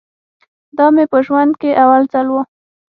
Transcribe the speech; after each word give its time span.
دا 0.77 0.85
مې 0.95 1.05
په 1.11 1.17
ژوند 1.25 1.51
کښې 1.61 1.71
اول 1.83 2.03
ځل 2.13 2.27
و. 2.31 2.35